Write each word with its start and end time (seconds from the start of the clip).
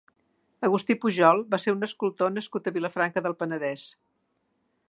Agustí 0.67 0.95
Pujol 1.03 1.43
va 1.51 1.59
ser 1.65 1.75
un 1.77 1.89
escultor 1.89 2.33
nascut 2.39 2.73
a 2.73 2.77
Vilafranca 2.79 3.27
del 3.27 3.37
Penedès. 3.43 3.89